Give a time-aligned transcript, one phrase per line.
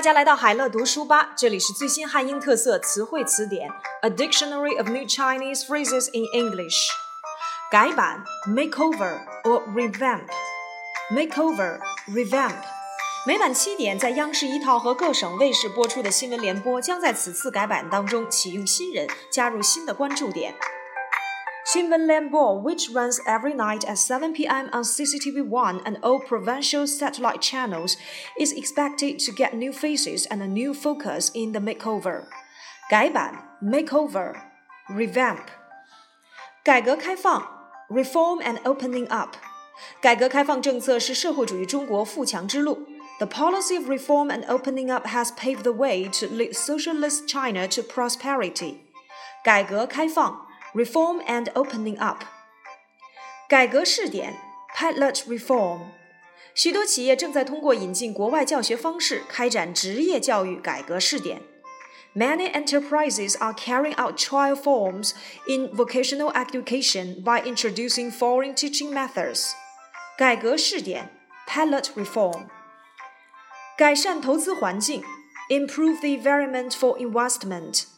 [0.00, 6.88] 大家来到海乐读书吧，这里是最新汉英特色词汇词典，A Dictionary of New Chinese Phrases in English。
[7.70, 12.54] 改版 （makeover or revamp），makeover，revamp。
[13.26, 20.54] 每晚七点，在央视一套和各省卫视播出的新闻联播将在此次改版当中启用新人，加入新的关注点。
[21.66, 24.70] Xinwen Lianbo, which runs every night at 7 p.m.
[24.72, 27.96] on CCTV1 and all provincial satellite channels,
[28.38, 32.24] is expected to get new faces and a new focus in the makeover.
[32.90, 34.34] 改版 makeover
[34.88, 35.46] revamp.
[36.64, 37.46] 改革开放,
[37.88, 39.34] reform and opening up.
[39.34, 39.36] up。
[40.00, 42.86] 改革开放政策是社会主义中国富强之路。
[43.18, 47.82] The policy of reform and opening up has paved the way to lead socialist China to
[47.82, 48.78] prosperity.
[49.44, 50.49] 改革开放。
[50.73, 52.23] reform and opening up。
[53.47, 54.35] 改革试点
[54.75, 55.79] pilot reform。
[56.53, 61.41] 许多企业正在通过引进国外教学方式开展职业教育改革试点。
[62.15, 65.11] Many enterprises are carrying out trial forms
[65.47, 69.51] in vocational education by introducing foreign teaching methods.
[70.17, 71.09] 改革试点
[71.45, 72.45] pilot reform。
[73.77, 75.03] 改善投资环境
[75.49, 77.88] improve the environment for investment。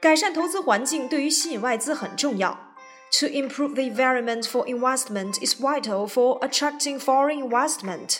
[0.00, 2.74] 改善投资环境对于吸引外资很重要。
[3.20, 8.18] To improve the environment for investment is vital for attracting foreign investment.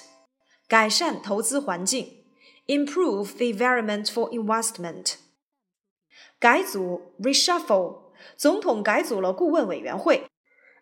[0.69, 2.25] 改善投资环境，
[2.67, 5.17] improve the environment for investment.
[6.39, 10.27] 改组 reshuffle，总统改组了顾问委员会。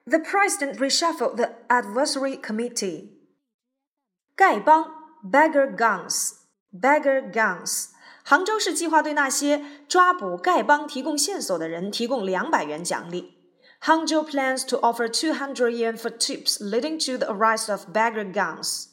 [0.05, 3.11] The president reshuffled the advisory committee.
[4.37, 4.91] 丐帮
[5.25, 6.33] beggar gangs
[6.73, 7.91] beggar gangs
[8.27, 13.39] 杭州市计划对那些抓捕丐帮提供线索的人提供两百元奖励。
[13.83, 18.87] Hangzhou plans to offer 200 yuan for tips leading to the arrest of beggar gangs.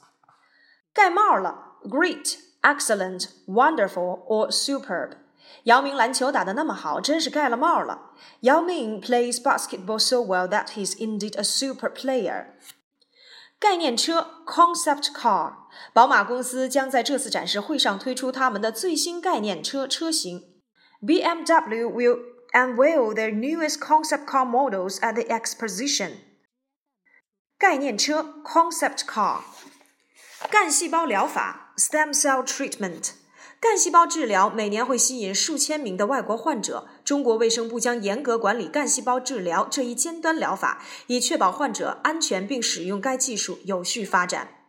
[0.91, 5.11] 盖帽了，great, excellent, wonderful or superb.
[5.63, 8.11] 姚明篮球打得那么好，真是盖了帽了。
[8.41, 12.47] Yao Ming plays basketball so well that he's indeed a super player.
[13.59, 15.53] 概念车 （concept car），
[15.94, 20.42] 宝马公司将在这次展示会上推出他们的最新概念车车型。
[21.00, 22.18] BMW will
[22.52, 26.14] unveil their newest concept car models at the exposition。
[27.56, 29.42] 概念车 （concept car），
[30.50, 33.10] 干细胞疗法 （stem cell treatment）。
[33.60, 36.88] 干细胞治疗每年会吸引数千名的外国患者。
[37.04, 44.63] 中国卫生部将严格管理干细胞治疗这一尖端疗法，以确保患者安全并使用该技术有序发展。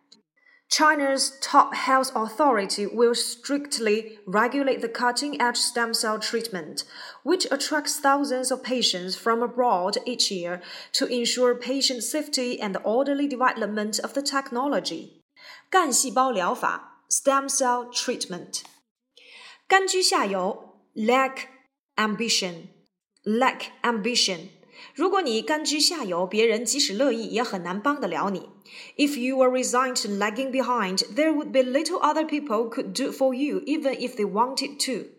[0.71, 6.85] China's top health authority will strictly regulate the cutting-edge stem cell treatment,
[7.25, 12.83] which attracts thousands of patients from abroad each year to ensure patient safety and the
[12.83, 15.23] orderly development of the technology.
[15.69, 18.63] 干细胞疗法 （stem cell treatment）。
[19.67, 21.49] 甘居下游，lack
[21.97, 24.51] ambition，lack ambition。
[24.95, 28.49] 如果你甘居下游，别人即使乐意也很难帮得了你。
[28.97, 33.35] If you were resigned to lagging behind, there would be little other people could do for
[33.35, 35.11] you, even if they wanted to.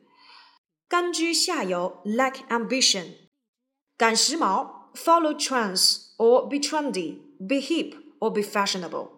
[0.88, 3.06] 甘居下游，lack ambition。
[3.98, 9.10] 赶时髦，follow trends or be trendy, be hip or be fashionable。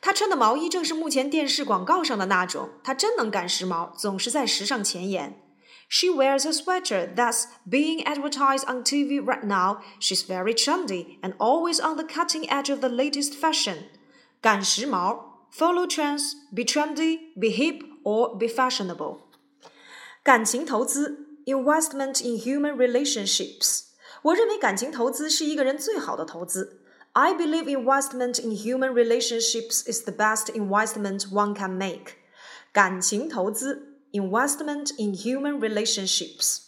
[0.00, 2.70] 他穿的毛衣正是目前电视广告上的那种。
[2.84, 5.40] 他真能赶时髦，总是在时尚前沿。
[5.88, 9.82] She wears a sweater that's being advertised on TV right now.
[9.98, 13.90] She's very trendy and always on the cutting edge of the latest fashion.
[14.40, 15.18] 赶时髦，
[15.50, 19.18] follow trends, be trendy, be hip or be fashionable.
[20.22, 23.84] 感情投资，investment in human relationships.
[24.22, 26.80] 我认为感情投资是一个人最好的投资。
[27.12, 32.14] I believe investment in human relationships is the best investment one can make.
[32.72, 36.58] 感情投资 investment in human relationships.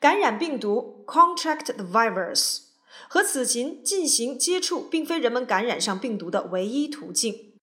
[0.00, 2.62] 感染病毒 contract the virus.
[3.08, 7.54] 和此情进行接触并非人们感染上病毒的唯一途径。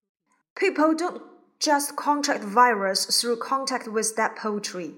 [0.55, 1.21] People don't
[1.59, 4.93] just contract the virus through contact with that poultry.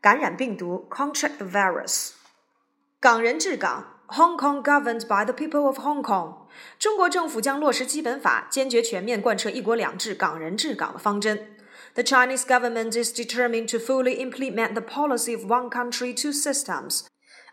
[0.00, 2.10] 感染病毒 contract the virus.
[3.00, 6.46] 港人治港 Hong Kong governed by the people of Hong Kong。
[6.78, 11.56] 中国政府将落实基本法，坚决全面贯彻“一国两制”、港人治港的方针。
[11.94, 17.06] The Chinese government is determined to fully implement the policy of one country, two systems,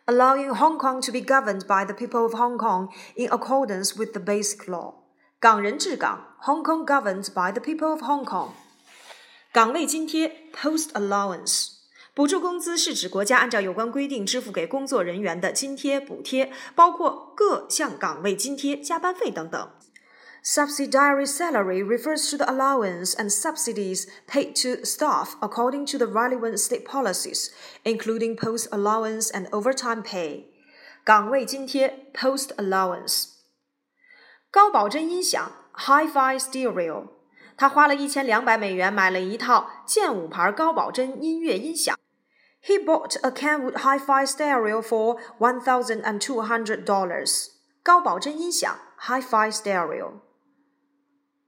[0.07, 4.13] allowing Hong Kong to be governed by the people of Hong Kong in accordance with
[4.13, 4.95] the Basic Law.
[5.39, 8.49] 港人治港，Hong Kong governed by the people of Hong Kong。
[9.53, 11.79] 岗位津贴，post allowance。
[12.13, 19.71] 补助工资是指国家按照有关规定支付给工作人员的津贴、补贴，包括各项岗位津贴、加班费等等。
[20.45, 26.59] Subsidiary salary refers to the allowance and subsidies paid to staff according to the relevant
[26.59, 27.51] state policies,
[27.83, 30.45] including post allowance and overtime pay.
[31.03, 33.25] 岗位津贴 post allowance。
[34.49, 37.09] 高保真音响 Hi-Fi Stereo，
[37.55, 41.95] 他花了一千两百美元买了一套剑舞牌高保真音乐音响。
[42.63, 47.49] He bought a Kenwood Hi-Fi stereo for one thousand and two hundred dollars.
[47.83, 50.13] 高保真音响 Hi-Fi Stereo。